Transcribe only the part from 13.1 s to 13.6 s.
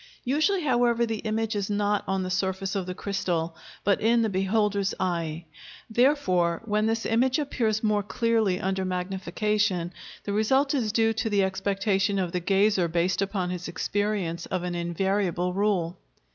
upon